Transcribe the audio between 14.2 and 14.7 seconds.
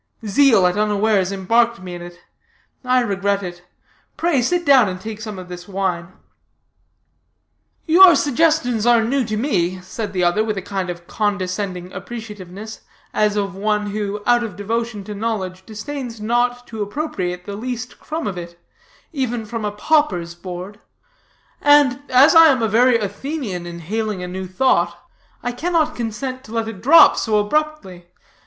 out of